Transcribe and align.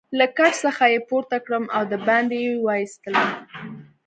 له 0.19 0.25
کټ 0.37 0.53
څخه 0.65 0.83
يې 0.93 0.99
پورته 1.09 1.37
کړم 1.45 1.63
او 1.75 1.81
دباندې 1.93 2.37
يې 2.45 2.53
وایستلم. 2.67 3.29